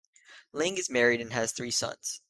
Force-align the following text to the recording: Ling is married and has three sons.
Ling 0.51 0.79
is 0.79 0.89
married 0.89 1.21
and 1.21 1.31
has 1.31 1.51
three 1.51 1.69
sons. 1.69 2.19